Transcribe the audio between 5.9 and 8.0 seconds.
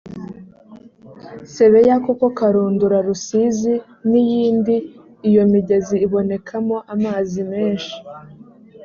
ibonekamo amazi menshi